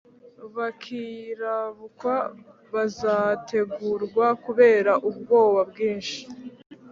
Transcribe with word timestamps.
Bakiyirabukwa 0.55 2.15
bazatengurwa 2.73 4.25
kubera 4.45 4.91
ubwoba 5.09 5.59
bwinshi, 5.71 6.19